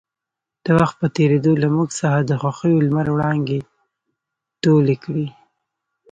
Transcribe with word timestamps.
د 0.65 0.67
وخـت 0.79 0.95
پـه 0.99 1.07
تېـرېدو 1.15 1.51
لـه 1.61 1.67
مـوږ 1.75 1.89
څـخـه 1.99 2.19
د 2.29 2.31
خـوښـيو 2.41 2.83
لمـر 2.85 3.07
وړانـګې 3.11 3.59
تـولې 4.61 4.95
کـړې. 5.03 5.27